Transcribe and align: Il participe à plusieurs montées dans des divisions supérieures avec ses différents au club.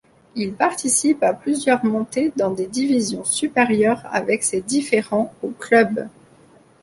Il 0.33 0.53
participe 0.53 1.21
à 1.21 1.31
plusieurs 1.31 1.85
montées 1.85 2.33
dans 2.35 2.49
des 2.49 2.65
divisions 2.65 3.23
supérieures 3.23 4.01
avec 4.11 4.43
ses 4.43 4.61
différents 4.61 5.31
au 5.43 5.49
club. 5.49 6.07